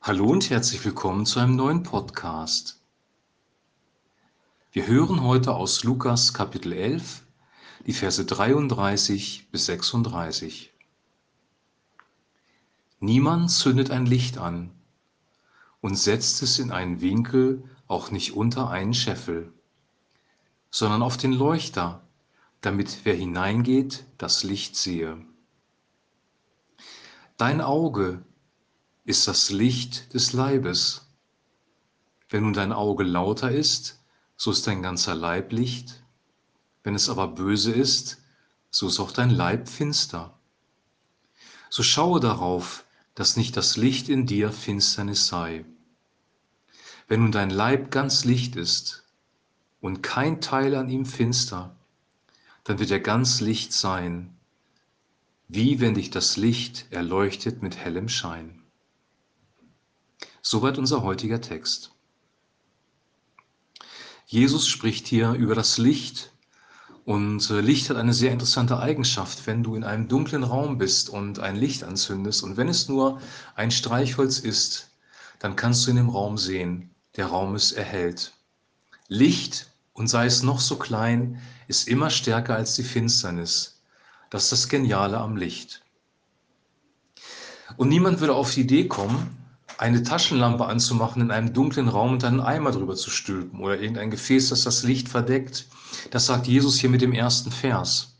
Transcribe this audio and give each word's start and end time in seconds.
Hallo 0.00 0.26
und 0.26 0.48
herzlich 0.48 0.82
willkommen 0.84 1.26
zu 1.26 1.40
einem 1.40 1.56
neuen 1.56 1.82
Podcast. 1.82 2.80
Wir 4.70 4.86
hören 4.86 5.22
heute 5.22 5.54
aus 5.54 5.82
Lukas 5.82 6.32
Kapitel 6.32 6.72
11 6.72 7.26
die 7.84 7.92
Verse 7.92 8.24
33 8.24 9.50
bis 9.50 9.66
36. 9.66 10.72
Niemand 13.00 13.50
zündet 13.50 13.90
ein 13.90 14.06
Licht 14.06 14.38
an 14.38 14.70
und 15.82 15.96
setzt 15.96 16.42
es 16.42 16.58
in 16.58 16.70
einen 16.70 17.00
Winkel, 17.02 17.64
auch 17.88 18.10
nicht 18.10 18.34
unter 18.34 18.70
einen 18.70 18.94
Scheffel, 18.94 19.52
sondern 20.70 21.02
auf 21.02 21.16
den 21.16 21.32
Leuchter, 21.32 22.06
damit 22.60 23.00
wer 23.04 23.14
hineingeht, 23.14 24.06
das 24.16 24.44
Licht 24.44 24.76
sehe. 24.76 25.18
Dein 27.36 27.60
Auge 27.60 28.22
ist 29.08 29.26
das 29.26 29.48
Licht 29.48 30.12
des 30.12 30.34
Leibes. 30.34 31.06
Wenn 32.28 32.42
nun 32.42 32.52
dein 32.52 32.74
Auge 32.74 33.04
lauter 33.04 33.50
ist, 33.50 34.02
so 34.36 34.50
ist 34.50 34.66
dein 34.66 34.82
ganzer 34.82 35.14
Leib 35.14 35.50
Licht. 35.50 36.02
Wenn 36.82 36.94
es 36.94 37.08
aber 37.08 37.28
böse 37.28 37.72
ist, 37.72 38.18
so 38.70 38.86
ist 38.86 39.00
auch 39.00 39.10
dein 39.10 39.30
Leib 39.30 39.66
finster. 39.66 40.38
So 41.70 41.82
schaue 41.82 42.20
darauf, 42.20 42.84
dass 43.14 43.38
nicht 43.38 43.56
das 43.56 43.78
Licht 43.78 44.10
in 44.10 44.26
dir 44.26 44.52
Finsternis 44.52 45.26
sei. 45.26 45.64
Wenn 47.06 47.22
nun 47.22 47.32
dein 47.32 47.48
Leib 47.48 47.90
ganz 47.90 48.26
Licht 48.26 48.56
ist 48.56 49.04
und 49.80 50.02
kein 50.02 50.42
Teil 50.42 50.74
an 50.74 50.90
ihm 50.90 51.06
finster, 51.06 51.74
dann 52.64 52.78
wird 52.78 52.90
er 52.90 53.00
ganz 53.00 53.40
Licht 53.40 53.72
sein, 53.72 54.36
wie 55.48 55.80
wenn 55.80 55.94
dich 55.94 56.10
das 56.10 56.36
Licht 56.36 56.88
erleuchtet 56.90 57.62
mit 57.62 57.78
hellem 57.78 58.10
Schein. 58.10 58.57
Soweit 60.50 60.78
unser 60.78 61.02
heutiger 61.02 61.42
Text. 61.42 61.90
Jesus 64.24 64.66
spricht 64.66 65.06
hier 65.06 65.32
über 65.32 65.54
das 65.54 65.76
Licht 65.76 66.32
und 67.04 67.50
äh, 67.50 67.60
Licht 67.60 67.90
hat 67.90 67.98
eine 67.98 68.14
sehr 68.14 68.32
interessante 68.32 68.78
Eigenschaft, 68.80 69.46
wenn 69.46 69.62
du 69.62 69.74
in 69.74 69.84
einem 69.84 70.08
dunklen 70.08 70.44
Raum 70.44 70.78
bist 70.78 71.10
und 71.10 71.38
ein 71.38 71.54
Licht 71.54 71.84
anzündest 71.84 72.42
und 72.42 72.56
wenn 72.56 72.68
es 72.70 72.88
nur 72.88 73.20
ein 73.56 73.70
Streichholz 73.70 74.38
ist, 74.38 74.88
dann 75.38 75.54
kannst 75.54 75.84
du 75.84 75.90
in 75.90 75.96
dem 75.96 76.08
Raum 76.08 76.38
sehen, 76.38 76.94
der 77.16 77.26
Raum 77.26 77.54
ist 77.54 77.72
erhellt. 77.72 78.32
Licht, 79.08 79.70
und 79.92 80.06
sei 80.06 80.24
es 80.24 80.42
noch 80.42 80.60
so 80.60 80.76
klein, 80.76 81.42
ist 81.66 81.88
immer 81.88 82.08
stärker 82.08 82.54
als 82.54 82.74
die 82.74 82.84
Finsternis. 82.84 83.82
Das 84.30 84.44
ist 84.44 84.52
das 84.52 84.68
Geniale 84.70 85.18
am 85.18 85.36
Licht. 85.36 85.82
Und 87.76 87.90
niemand 87.90 88.20
würde 88.20 88.34
auf 88.34 88.54
die 88.54 88.62
Idee 88.62 88.88
kommen, 88.88 89.37
eine 89.78 90.02
Taschenlampe 90.02 90.66
anzumachen 90.66 91.22
in 91.22 91.30
einem 91.30 91.52
dunklen 91.52 91.88
Raum 91.88 92.12
und 92.12 92.24
einen 92.24 92.40
Eimer 92.40 92.72
drüber 92.72 92.96
zu 92.96 93.10
stülpen 93.10 93.60
oder 93.60 93.78
irgendein 93.80 94.10
Gefäß, 94.10 94.48
das 94.50 94.64
das 94.64 94.82
Licht 94.82 95.08
verdeckt. 95.08 95.66
Das 96.10 96.26
sagt 96.26 96.46
Jesus 96.48 96.78
hier 96.78 96.90
mit 96.90 97.00
dem 97.00 97.12
ersten 97.12 97.52
Vers. 97.52 98.16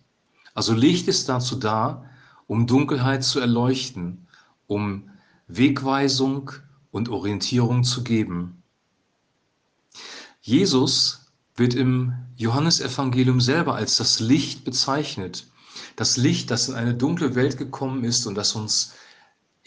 Also 0.55 0.73
Licht 0.73 1.09
ist 1.09 1.29
dazu 1.29 1.56
da, 1.56 2.05
um 2.47 2.67
Dunkelheit 2.67 3.25
zu 3.25 3.41
erleuchten, 3.41 4.27
um 4.67 5.11
Wegweisung 5.48 6.53
und 6.92 7.09
Orientierung 7.09 7.84
zu 7.84 8.05
geben. 8.05 8.62
Jesus 10.41 11.27
wird 11.56 11.75
im 11.75 12.12
Johannesevangelium 12.36 13.41
selber 13.41 13.75
als 13.75 13.97
das 13.97 14.20
Licht 14.20 14.64
bezeichnet. 14.64 15.48
Das 15.97 16.17
Licht, 16.17 16.51
das 16.53 16.69
in 16.69 16.77
eine 16.77 16.95
dunkle 16.95 17.34
Welt 17.34 17.59
gekommen 17.59 18.05
ist 18.05 18.27
und 18.27 18.36
das 18.36 18.55
uns 18.55 18.95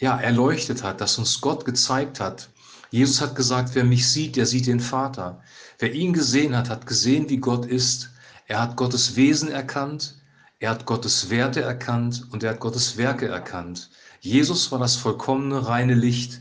ja, 0.02 0.18
erleuchtet 0.18 0.82
hat, 0.82 1.00
das 1.00 1.16
uns 1.16 1.40
Gott 1.40 1.64
gezeigt 1.64 2.18
hat. 2.18 2.50
Jesus 2.90 3.20
hat 3.20 3.36
gesagt, 3.36 3.76
wer 3.76 3.84
mich 3.84 4.08
sieht, 4.08 4.34
der 4.34 4.46
sieht 4.46 4.66
den 4.66 4.80
Vater. 4.80 5.40
Wer 5.78 5.94
ihn 5.94 6.12
gesehen 6.12 6.56
hat, 6.56 6.68
hat 6.68 6.86
gesehen, 6.86 7.30
wie 7.30 7.36
Gott 7.36 7.66
ist. 7.66 8.10
Er 8.48 8.60
hat 8.60 8.76
Gottes 8.76 9.14
Wesen 9.14 9.48
erkannt, 9.48 10.16
er 10.58 10.70
hat 10.70 10.86
Gottes 10.86 11.30
Werte 11.30 11.62
erkannt 11.62 12.26
und 12.32 12.42
er 12.42 12.50
hat 12.50 12.58
Gottes 12.58 12.96
Werke 12.96 13.28
erkannt. 13.28 13.90
Jesus 14.20 14.72
war 14.72 14.80
das 14.80 14.96
vollkommene, 14.96 15.68
reine 15.68 15.94
Licht, 15.94 16.40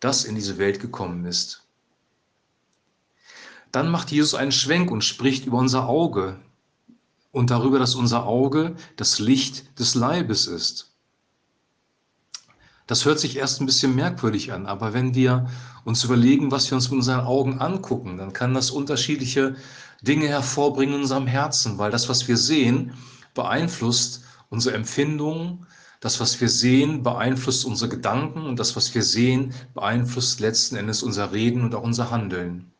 das 0.00 0.24
in 0.24 0.34
diese 0.34 0.58
Welt 0.58 0.78
gekommen 0.78 1.24
ist. 1.24 1.62
Dann 3.72 3.90
macht 3.90 4.10
Jesus 4.10 4.34
einen 4.34 4.52
Schwenk 4.52 4.90
und 4.90 5.02
spricht 5.02 5.46
über 5.46 5.56
unser 5.56 5.88
Auge 5.88 6.38
und 7.32 7.50
darüber, 7.50 7.78
dass 7.78 7.94
unser 7.94 8.26
Auge 8.26 8.76
das 8.96 9.18
Licht 9.18 9.78
des 9.78 9.94
Leibes 9.94 10.46
ist. 10.46 10.92
Das 12.88 13.04
hört 13.04 13.20
sich 13.20 13.36
erst 13.36 13.60
ein 13.60 13.66
bisschen 13.66 13.94
merkwürdig 13.94 14.50
an, 14.50 14.64
aber 14.64 14.94
wenn 14.94 15.14
wir 15.14 15.46
uns 15.84 16.04
überlegen, 16.04 16.50
was 16.50 16.70
wir 16.70 16.76
uns 16.76 16.88
mit 16.88 16.96
unseren 16.96 17.20
Augen 17.20 17.60
angucken, 17.60 18.16
dann 18.16 18.32
kann 18.32 18.54
das 18.54 18.70
unterschiedliche 18.70 19.56
Dinge 20.00 20.26
hervorbringen 20.28 20.94
in 20.94 21.02
unserem 21.02 21.26
Herzen, 21.26 21.76
weil 21.76 21.90
das, 21.90 22.08
was 22.08 22.28
wir 22.28 22.38
sehen, 22.38 22.94
beeinflusst 23.34 24.22
unsere 24.48 24.74
Empfindungen, 24.74 25.66
das, 26.00 26.18
was 26.18 26.40
wir 26.40 26.48
sehen, 26.48 27.02
beeinflusst 27.02 27.66
unsere 27.66 27.90
Gedanken 27.90 28.46
und 28.46 28.58
das, 28.58 28.74
was 28.74 28.94
wir 28.94 29.02
sehen, 29.02 29.52
beeinflusst 29.74 30.40
letzten 30.40 30.76
Endes 30.76 31.02
unser 31.02 31.30
Reden 31.30 31.64
und 31.64 31.74
auch 31.74 31.82
unser 31.82 32.10
Handeln. 32.10 32.72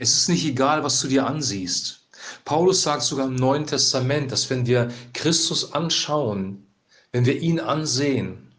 Es 0.00 0.14
ist 0.14 0.28
nicht 0.30 0.44
egal, 0.44 0.82
was 0.82 1.00
du 1.00 1.06
dir 1.06 1.28
ansiehst. 1.28 2.08
Paulus 2.44 2.82
sagt 2.82 3.02
sogar 3.02 3.28
im 3.28 3.36
Neuen 3.36 3.68
Testament, 3.68 4.32
dass 4.32 4.50
wenn 4.50 4.66
wir 4.66 4.90
Christus 5.14 5.74
anschauen, 5.74 6.66
wenn 7.12 7.24
wir 7.24 7.40
ihn 7.40 7.60
ansehen, 7.60 8.51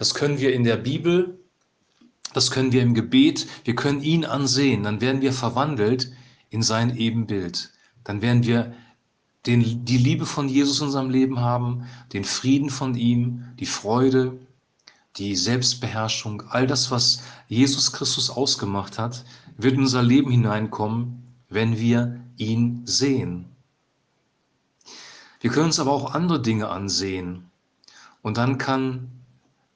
das 0.00 0.14
können 0.14 0.38
wir 0.38 0.54
in 0.54 0.64
der 0.64 0.78
Bibel, 0.78 1.38
das 2.32 2.50
können 2.50 2.72
wir 2.72 2.80
im 2.80 2.94
Gebet, 2.94 3.46
wir 3.64 3.74
können 3.74 4.00
ihn 4.00 4.24
ansehen, 4.24 4.84
dann 4.84 5.02
werden 5.02 5.20
wir 5.20 5.34
verwandelt 5.34 6.10
in 6.48 6.62
sein 6.62 6.96
Ebenbild. 6.96 7.70
Dann 8.02 8.22
werden 8.22 8.44
wir 8.44 8.72
den, 9.44 9.84
die 9.84 9.98
Liebe 9.98 10.24
von 10.24 10.48
Jesus 10.48 10.80
in 10.80 10.86
unserem 10.86 11.10
Leben 11.10 11.40
haben, 11.40 11.84
den 12.14 12.24
Frieden 12.24 12.70
von 12.70 12.94
ihm, 12.94 13.44
die 13.58 13.66
Freude, 13.66 14.38
die 15.18 15.36
Selbstbeherrschung, 15.36 16.44
all 16.48 16.66
das, 16.66 16.90
was 16.90 17.22
Jesus 17.48 17.92
Christus 17.92 18.30
ausgemacht 18.30 18.98
hat, 18.98 19.26
wird 19.58 19.74
in 19.74 19.80
unser 19.80 20.02
Leben 20.02 20.30
hineinkommen, 20.30 21.36
wenn 21.50 21.78
wir 21.78 22.24
ihn 22.38 22.86
sehen. 22.86 23.54
Wir 25.40 25.50
können 25.50 25.66
uns 25.66 25.78
aber 25.78 25.92
auch 25.92 26.14
andere 26.14 26.40
Dinge 26.40 26.70
ansehen. 26.70 27.50
Und 28.22 28.38
dann 28.38 28.56
kann 28.56 29.19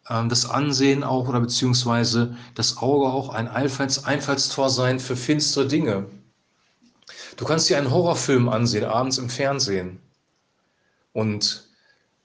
das 0.04 0.48
Ansehen 0.48 1.02
auch 1.02 1.28
oder 1.28 1.40
beziehungsweise 1.40 2.36
das 2.54 2.76
Auge 2.76 3.06
auch 3.06 3.30
ein 3.30 3.48
Einfalls 3.48 4.04
Einfallstor 4.04 4.68
sein 4.68 5.00
für 5.00 5.16
finstere 5.16 5.66
Dinge. 5.66 6.06
Du 7.36 7.44
kannst 7.44 7.68
dir 7.68 7.78
einen 7.78 7.90
Horrorfilm 7.90 8.48
ansehen, 8.48 8.84
abends 8.84 9.18
im 9.18 9.30
Fernsehen. 9.30 10.00
Und 11.12 11.68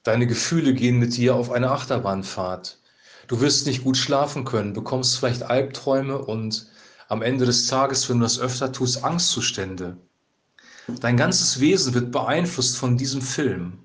deine 0.04 0.28
Gefühle 0.28 0.74
gehen 0.74 1.00
mit 1.00 1.16
dir 1.16 1.36
auf 1.36 1.52
eine 1.52 1.72
Achterbahnfahrt. 1.72 2.80
Du 3.28 3.42
wirst 3.42 3.66
nicht 3.66 3.84
gut 3.84 3.96
schlafen 3.96 4.44
können, 4.44 4.74
bekommst 4.74 5.18
vielleicht 5.18 5.44
Albträume 5.44 6.18
und 6.18 6.68
am 7.08 7.22
Ende 7.22 7.46
des 7.46 7.68
Tages, 7.68 8.10
wenn 8.10 8.20
du 8.20 8.24
das 8.24 8.40
öfter 8.40 8.72
tust, 8.72 9.04
Angstzustände. 9.04 9.98
Dein 11.00 11.18
ganzes 11.18 11.60
Wesen 11.60 11.94
wird 11.94 12.12
beeinflusst 12.12 12.78
von 12.78 12.98
diesem 12.98 13.22
Film. 13.22 13.80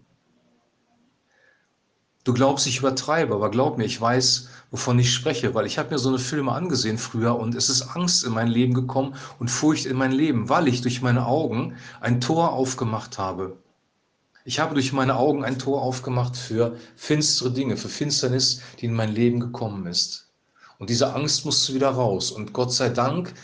Du 2.25 2.33
glaubst, 2.33 2.67
ich 2.67 2.79
übertreibe, 2.79 3.35
aber 3.35 3.51
glaub 3.51 3.77
mir, 3.77 3.85
ich 3.85 4.01
weiß, 4.01 4.49
wovon 4.71 4.99
ich 4.99 5.13
spreche, 5.13 5.55
weil 5.55 5.67
ich 5.67 5.77
habe 5.77 5.91
mir 5.91 5.99
so 5.99 6.09
eine 6.09 6.19
Filme 6.19 6.53
angesehen 6.53 6.97
früher 6.97 7.39
und 7.39 7.55
es 7.55 7.69
ist 7.69 7.83
Angst 7.83 8.25
in 8.25 8.33
mein 8.33 8.49
Leben 8.49 8.73
gekommen 8.73 9.15
und 9.39 9.51
Furcht 9.51 9.85
in 9.85 9.99
mein 9.99 10.13
Leben, 10.13 10.49
weil 10.49 10.67
ich 10.67 10.81
durch 10.81 11.03
meine 11.03 11.27
Augen 11.27 11.77
ein 12.01 12.23
Tor 12.23 12.53
aufgemacht 12.53 13.19
habe. 13.19 13.59
Ich 14.47 14.59
habe 14.59 14.73
durch 14.73 14.95
meine 14.95 15.17
Augen 15.17 15.45
ein 15.45 15.59
Tor 15.59 15.83
aufgemacht 15.83 16.35
für 16.35 16.77
finstere 16.97 17.51
Dinge, 17.51 17.77
für 17.77 17.91
Finsternis, 17.91 18.63
die 18.81 18.87
in 18.87 18.95
mein 18.95 19.15
Leben 19.15 19.39
gekommen 19.39 19.87
ist. 19.87 20.29
Und 20.79 20.89
diese 20.89 21.15
Angst 21.15 21.45
musste 21.45 21.75
wieder 21.75 21.91
raus. 21.91 22.31
Und 22.31 22.53
Gott 22.55 22.73
sei 22.73 22.89
Dank 22.89 23.35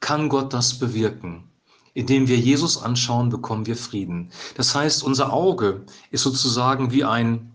kann 0.00 0.30
Gott 0.30 0.52
das 0.52 0.78
bewirken. 0.78 1.44
Indem 1.92 2.26
wir 2.28 2.38
Jesus 2.38 2.82
anschauen, 2.82 3.28
bekommen 3.28 3.66
wir 3.66 3.76
Frieden. 3.76 4.30
Das 4.56 4.74
heißt, 4.74 5.02
unser 5.02 5.32
Auge 5.32 5.84
ist 6.10 6.22
sozusagen 6.22 6.90
wie 6.90 7.04
ein 7.04 7.50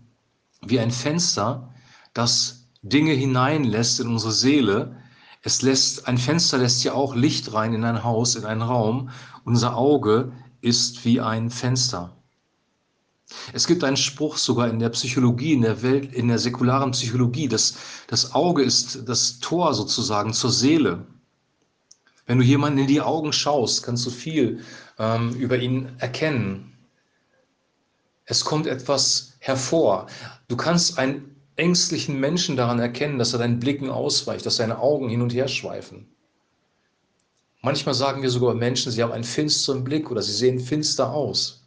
wie 0.62 0.80
ein 0.80 0.90
Fenster, 0.90 1.72
das 2.14 2.68
Dinge 2.82 3.12
hineinlässt 3.12 4.00
in 4.00 4.08
unsere 4.08 4.32
Seele. 4.32 4.96
Es 5.42 5.62
lässt, 5.62 6.06
ein 6.08 6.18
Fenster 6.18 6.58
lässt 6.58 6.84
ja 6.84 6.92
auch 6.92 7.14
Licht 7.14 7.52
rein 7.52 7.74
in 7.74 7.84
ein 7.84 8.04
Haus, 8.04 8.36
in 8.36 8.44
einen 8.44 8.62
Raum. 8.62 9.10
Unser 9.44 9.76
Auge 9.76 10.32
ist 10.60 11.04
wie 11.04 11.20
ein 11.20 11.50
Fenster. 11.50 12.16
Es 13.52 13.66
gibt 13.66 13.82
einen 13.82 13.96
Spruch 13.96 14.36
sogar 14.36 14.68
in 14.68 14.78
der 14.78 14.90
Psychologie, 14.90 15.52
in 15.52 15.62
der 15.62 15.82
Welt, 15.82 16.12
in 16.12 16.28
der 16.28 16.38
säkularen 16.38 16.92
Psychologie, 16.92 17.48
dass 17.48 17.76
das 18.06 18.34
Auge 18.34 18.62
ist 18.62 19.08
das 19.08 19.40
Tor 19.40 19.74
sozusagen 19.74 20.32
zur 20.32 20.52
Seele. 20.52 21.06
Wenn 22.26 22.38
du 22.38 22.44
jemanden 22.44 22.78
in 22.78 22.86
die 22.86 23.00
Augen 23.00 23.32
schaust, 23.32 23.82
kannst 23.84 24.06
du 24.06 24.10
viel 24.10 24.60
ähm, 24.98 25.34
über 25.34 25.58
ihn 25.58 25.88
erkennen. 25.98 26.75
Es 28.26 28.44
kommt 28.44 28.66
etwas 28.66 29.34
hervor. 29.38 30.08
Du 30.48 30.56
kannst 30.56 30.98
ein 30.98 31.36
ängstlichen 31.54 32.20
Menschen 32.20 32.56
daran 32.56 32.80
erkennen, 32.80 33.18
dass 33.18 33.32
er 33.32 33.38
deinen 33.38 33.60
Blicken 33.60 33.88
ausweicht, 33.88 34.44
dass 34.44 34.56
seine 34.56 34.78
Augen 34.78 35.08
hin 35.08 35.22
und 35.22 35.32
her 35.32 35.48
schweifen. 35.48 36.08
Manchmal 37.62 37.94
sagen 37.94 38.22
wir 38.22 38.30
sogar 38.30 38.54
Menschen, 38.54 38.92
sie 38.92 39.02
haben 39.02 39.12
einen 39.12 39.24
finsteren 39.24 39.84
Blick 39.84 40.10
oder 40.10 40.22
sie 40.22 40.32
sehen 40.32 40.60
finster 40.60 41.12
aus. 41.12 41.66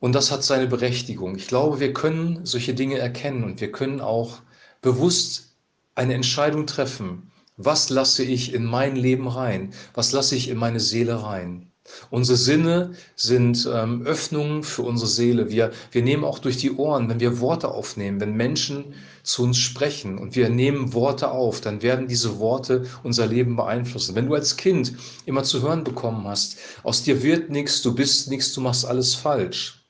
Und 0.00 0.14
das 0.14 0.30
hat 0.30 0.44
seine 0.44 0.68
Berechtigung. 0.68 1.36
Ich 1.36 1.48
glaube, 1.48 1.80
wir 1.80 1.92
können 1.92 2.46
solche 2.46 2.74
Dinge 2.74 2.98
erkennen 2.98 3.42
und 3.42 3.60
wir 3.60 3.72
können 3.72 4.00
auch 4.00 4.40
bewusst 4.80 5.56
eine 5.96 6.14
Entscheidung 6.14 6.66
treffen. 6.66 7.32
Was 7.56 7.90
lasse 7.90 8.22
ich 8.22 8.54
in 8.54 8.64
mein 8.64 8.94
Leben 8.94 9.26
rein? 9.26 9.74
Was 9.94 10.12
lasse 10.12 10.36
ich 10.36 10.48
in 10.48 10.56
meine 10.56 10.78
Seele 10.78 11.24
rein? 11.24 11.72
Unsere 12.10 12.38
Sinne 12.38 12.92
sind 13.16 13.68
ähm, 13.72 14.02
Öffnungen 14.02 14.62
für 14.62 14.82
unsere 14.82 15.10
Seele. 15.10 15.50
Wir, 15.50 15.72
wir 15.90 16.02
nehmen 16.02 16.24
auch 16.24 16.38
durch 16.38 16.56
die 16.56 16.72
Ohren, 16.72 17.08
wenn 17.08 17.20
wir 17.20 17.40
Worte 17.40 17.68
aufnehmen, 17.68 18.20
wenn 18.20 18.34
Menschen 18.34 18.94
zu 19.22 19.42
uns 19.42 19.58
sprechen 19.58 20.18
und 20.18 20.36
wir 20.36 20.48
nehmen 20.48 20.94
Worte 20.94 21.30
auf, 21.30 21.60
dann 21.60 21.82
werden 21.82 22.08
diese 22.08 22.38
Worte 22.38 22.86
unser 23.02 23.26
Leben 23.26 23.56
beeinflussen. 23.56 24.14
Wenn 24.14 24.26
du 24.26 24.34
als 24.34 24.56
Kind 24.56 24.94
immer 25.26 25.44
zu 25.44 25.60
hören 25.60 25.84
bekommen 25.84 26.26
hast, 26.26 26.58
aus 26.82 27.02
dir 27.02 27.22
wird 27.22 27.50
nichts, 27.50 27.82
du 27.82 27.94
bist 27.94 28.30
nichts, 28.30 28.52
du 28.54 28.60
machst 28.62 28.86
alles 28.86 29.14
falsch, 29.14 29.84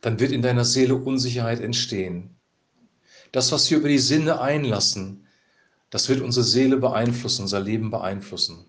dann 0.00 0.20
wird 0.20 0.30
in 0.30 0.42
deiner 0.42 0.64
Seele 0.64 0.94
Unsicherheit 0.94 1.60
entstehen. 1.60 2.36
Das, 3.32 3.50
was 3.50 3.70
wir 3.70 3.78
über 3.78 3.88
die 3.88 3.98
Sinne 3.98 4.40
einlassen, 4.40 5.26
das 5.90 6.08
wird 6.08 6.20
unsere 6.20 6.44
Seele 6.44 6.76
beeinflussen, 6.76 7.42
unser 7.42 7.60
Leben 7.60 7.90
beeinflussen. 7.90 8.66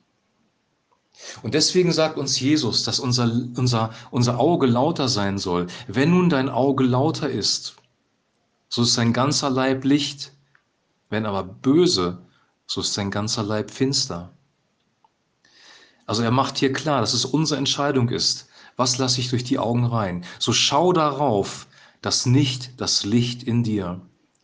Und 1.44 1.54
deswegen 1.54 1.92
sagt 1.92 2.18
uns 2.18 2.40
Jesus, 2.40 2.84
dass 2.84 3.00
unser, 3.00 3.26
unser, 3.56 3.94
unser 4.12 4.40
Auge 4.40 4.68
lauter 4.68 5.08
sein 5.08 5.38
soll. 5.38 5.68
Wenn 5.88 6.12
nun 6.12 6.30
dein 6.30 6.50
Auge 6.50 6.84
lauter 6.84 7.30
ist, 7.30 7.76
so 8.70 8.84
ist 8.84 8.98
dein 8.98 9.14
ganzer 9.14 9.50
Leib 9.50 9.84
Licht. 9.84 10.32
Wenn 11.10 11.26
aber 11.26 11.44
böse, 11.44 12.20
so 12.68 12.82
ist 12.82 12.98
dein 12.98 13.12
ganzer 13.12 13.44
Leib 13.44 13.72
finster. 13.72 14.32
Also 16.06 16.24
er 16.24 16.32
macht 16.32 16.58
hier 16.58 16.74
klar, 16.74 17.02
dass 17.02 17.14
es 17.14 17.26
unsere 17.26 17.58
Entscheidung 17.58 18.10
ist. 18.10 18.48
Was 18.78 18.98
lasse 18.98 19.20
ich 19.20 19.30
durch 19.30 19.44
die 19.44 19.60
Augen 19.60 19.86
rein? 19.86 20.26
So 20.40 20.54
schau 20.54 20.94
darauf, 20.94 21.68
dass 22.02 22.26
nicht 22.26 22.80
das 22.80 23.06
Licht 23.06 23.44
in 23.44 23.64
dir 23.64 24.02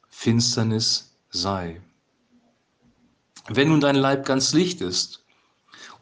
Finsternis 0.10 1.16
sei. 1.30 1.81
Wenn 3.48 3.69
nun 3.69 3.80
dein 3.80 3.95
Leib 3.95 4.25
ganz 4.25 4.54
Licht 4.54 4.81
ist 4.81 5.25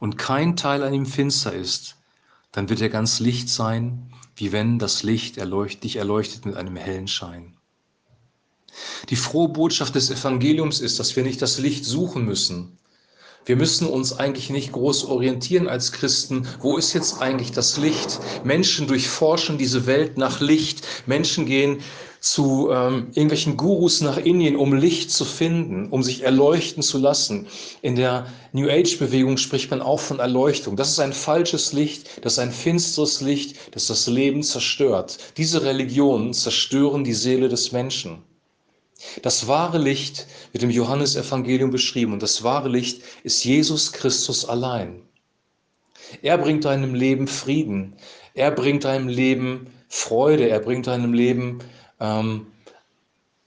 und 0.04 0.18
kein 0.18 0.58
Teil 0.58 0.84
an 0.84 0.94
ihm 0.94 1.06
finster 1.06 1.54
ist, 1.54 1.96
dann 2.52 2.68
wird 2.68 2.82
er 2.82 2.90
ganz 2.90 3.22
Licht 3.22 3.48
sein, 3.48 4.12
wie 4.36 4.52
wenn 4.52 4.78
das 4.78 5.02
Licht 5.02 5.38
erleucht, 5.38 5.86
dich 5.86 5.96
erleuchtet 5.96 6.46
mit 6.46 6.58
einem 6.58 6.76
hellen 6.76 7.08
Schein. 7.08 7.56
Die 9.08 9.16
frohe 9.16 9.48
Botschaft 9.48 9.96
des 9.96 10.12
Evangeliums 10.12 10.82
ist, 10.82 11.00
dass 11.00 11.16
wir 11.16 11.24
nicht 11.24 11.42
das 11.42 11.58
Licht 11.58 11.86
suchen 11.86 12.26
müssen, 12.26 12.78
wir 13.46 13.56
müssen 13.56 13.88
uns 13.88 14.14
eigentlich 14.14 14.50
nicht 14.50 14.72
groß 14.72 15.06
orientieren 15.06 15.68
als 15.68 15.92
Christen. 15.92 16.48
Wo 16.62 16.78
ist 16.78 16.94
jetzt 16.94 17.22
eigentlich 17.22 17.52
das 17.52 17.78
Licht? 17.78 18.20
Menschen 18.46 18.88
durchforschen 18.88 19.58
diese 19.58 19.86
Welt 19.86 20.18
nach 20.18 20.40
Licht. 20.40 20.88
Menschen 21.08 21.46
gehen 21.46 21.82
zu 22.24 22.70
ähm, 22.72 23.08
irgendwelchen 23.14 23.58
Gurus 23.58 24.00
nach 24.00 24.18
Indien, 24.18 24.56
um 24.56 24.74
Licht 24.74 25.12
zu 25.12 25.26
finden, 25.26 25.90
um 25.90 26.04
sich 26.04 26.24
erleuchten 26.24 26.82
zu 26.82 26.98
lassen. 26.98 27.48
In 27.82 27.98
der 27.98 28.28
New 28.54 28.70
Age-Bewegung 28.70 29.36
spricht 29.36 29.70
man 29.72 29.82
auch 29.82 30.00
von 30.00 30.20
Erleuchtung. 30.20 30.78
Das 30.78 30.90
ist 30.90 31.02
ein 31.02 31.12
falsches 31.12 31.74
Licht, 31.74 32.24
das 32.24 32.34
ist 32.34 32.40
ein 32.40 32.54
finsteres 32.54 33.20
Licht, 33.20 33.76
das 33.76 33.88
das 33.88 34.08
Leben 34.08 34.42
zerstört. 34.42 35.18
Diese 35.36 35.66
Religionen 35.66 36.34
zerstören 36.34 37.04
die 37.04 37.14
Seele 37.14 37.50
des 37.50 37.74
Menschen. 37.74 38.24
Das 39.22 39.50
wahre 39.50 39.78
Licht 39.78 40.26
wird 40.54 40.64
im 40.64 40.70
Johannesevangelium 40.70 41.72
beschrieben 41.72 42.14
und 42.14 42.24
das 42.24 42.42
wahre 42.42 42.70
Licht 42.70 43.02
ist 43.24 43.44
Jesus 43.44 43.92
Christus 43.92 44.46
allein. 44.46 45.02
Er 46.22 46.38
bringt 46.38 46.64
deinem 46.64 46.96
Leben 46.96 47.28
Frieden, 47.28 47.98
er 48.34 48.52
bringt 48.52 48.86
deinem 48.86 49.10
Leben 49.10 49.68
Freude, 49.90 50.48
er 50.48 50.62
bringt 50.62 50.88
deinem 50.88 51.14
Leben 51.14 51.60
ähm, 52.04 52.48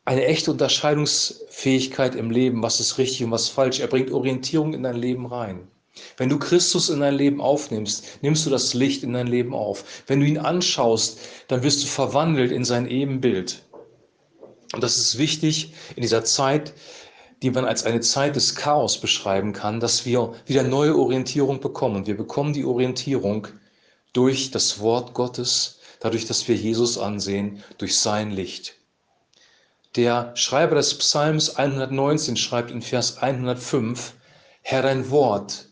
eine 0.06 0.24
echte 0.24 0.52
Unterscheidungsfähigkeit 0.52 2.14
im 2.14 2.30
Leben, 2.30 2.62
was 2.62 2.80
ist 2.80 2.98
richtig 2.98 3.24
und 3.24 3.30
was 3.30 3.48
falsch. 3.48 3.80
Er 3.80 3.88
bringt 3.88 4.10
Orientierung 4.10 4.72
in 4.72 4.84
dein 4.84 4.96
Leben 4.96 5.26
rein. 5.26 5.68
Wenn 6.16 6.28
du 6.28 6.38
Christus 6.38 6.88
in 6.88 7.00
dein 7.00 7.14
Leben 7.14 7.40
aufnimmst, 7.40 8.22
nimmst 8.22 8.46
du 8.46 8.50
das 8.50 8.74
Licht 8.74 9.02
in 9.02 9.12
dein 9.12 9.26
Leben 9.26 9.54
auf. 9.54 9.84
Wenn 10.06 10.20
du 10.20 10.26
ihn 10.26 10.38
anschaust, 10.38 11.18
dann 11.48 11.62
wirst 11.62 11.82
du 11.82 11.86
verwandelt 11.86 12.52
in 12.52 12.64
sein 12.64 12.88
Ebenbild. 12.88 13.62
Und 14.74 14.82
das 14.82 14.96
ist 14.96 15.18
wichtig 15.18 15.74
in 15.94 16.02
dieser 16.02 16.24
Zeit, 16.24 16.74
die 17.42 17.50
man 17.50 17.64
als 17.64 17.84
eine 17.84 18.00
Zeit 18.00 18.36
des 18.36 18.54
Chaos 18.54 19.00
beschreiben 19.00 19.52
kann, 19.52 19.80
dass 19.80 20.06
wir 20.06 20.34
wieder 20.46 20.62
neue 20.62 20.96
Orientierung 20.96 21.60
bekommen. 21.60 22.06
Wir 22.06 22.16
bekommen 22.16 22.52
die 22.52 22.64
Orientierung 22.64 23.48
durch 24.12 24.50
das 24.50 24.80
Wort 24.80 25.14
Gottes, 25.14 25.75
dadurch, 26.00 26.26
dass 26.26 26.46
wir 26.48 26.56
Jesus 26.56 26.98
ansehen, 26.98 27.62
durch 27.78 27.96
sein 27.98 28.30
Licht. 28.30 28.74
Der 29.96 30.36
Schreiber 30.36 30.74
des 30.74 30.98
Psalms 30.98 31.56
119 31.56 32.36
schreibt 32.36 32.70
in 32.70 32.82
Vers 32.82 33.18
105, 33.18 34.14
Herr, 34.62 34.82
dein 34.82 35.10
Wort 35.10 35.68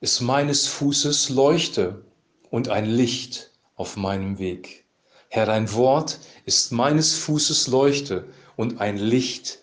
ist 0.00 0.20
meines 0.20 0.66
Fußes 0.66 1.28
Leuchte 1.28 2.04
und 2.50 2.68
ein 2.68 2.86
Licht 2.86 3.50
auf 3.74 3.96
meinem 3.96 4.38
Weg. 4.38 4.84
Herr, 5.28 5.44
dein 5.44 5.72
Wort 5.74 6.18
ist 6.46 6.72
meines 6.72 7.14
Fußes 7.18 7.66
Leuchte 7.66 8.24
und 8.56 8.80
ein 8.80 8.96
Licht 8.96 9.58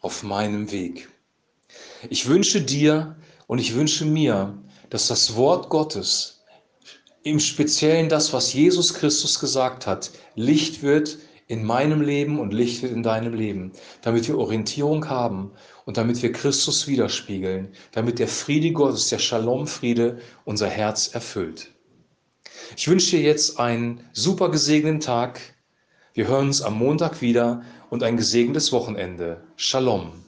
auf 0.00 0.22
meinem 0.22 0.70
Weg. 0.70 1.08
Ich 2.10 2.28
wünsche 2.28 2.60
dir 2.60 3.16
und 3.46 3.58
ich 3.58 3.74
wünsche 3.74 4.04
mir, 4.04 4.56
dass 4.90 5.08
das 5.08 5.34
Wort 5.34 5.70
Gottes, 5.70 6.35
im 7.26 7.40
Speziellen 7.40 8.08
das, 8.08 8.32
was 8.32 8.52
Jesus 8.52 8.94
Christus 8.94 9.40
gesagt 9.40 9.84
hat, 9.84 10.12
Licht 10.36 10.84
wird 10.84 11.18
in 11.48 11.64
meinem 11.64 12.00
Leben 12.00 12.38
und 12.38 12.54
Licht 12.54 12.82
wird 12.82 12.92
in 12.92 13.02
deinem 13.02 13.34
Leben, 13.34 13.72
damit 14.02 14.28
wir 14.28 14.38
Orientierung 14.38 15.08
haben 15.08 15.50
und 15.86 15.96
damit 15.96 16.22
wir 16.22 16.30
Christus 16.30 16.86
widerspiegeln, 16.86 17.72
damit 17.90 18.20
der 18.20 18.28
Friede 18.28 18.70
Gottes, 18.70 19.08
der 19.08 19.18
Shalom-Friede 19.18 20.20
unser 20.44 20.68
Herz 20.68 21.08
erfüllt. 21.08 21.72
Ich 22.76 22.86
wünsche 22.86 23.16
dir 23.16 23.22
jetzt 23.22 23.58
einen 23.58 24.04
super 24.12 24.48
gesegneten 24.48 25.00
Tag. 25.00 25.40
Wir 26.14 26.28
hören 26.28 26.46
uns 26.46 26.62
am 26.62 26.78
Montag 26.78 27.22
wieder 27.22 27.64
und 27.90 28.04
ein 28.04 28.16
gesegnetes 28.16 28.70
Wochenende. 28.70 29.42
Shalom. 29.56 30.25